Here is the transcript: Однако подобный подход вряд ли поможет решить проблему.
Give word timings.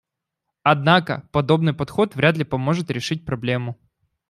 Однако 0.63 1.29
подобный 1.31 1.73
подход 1.75 2.15
вряд 2.15 2.35
ли 2.35 2.43
поможет 2.43 2.89
решить 2.89 3.23
проблему. 3.23 3.77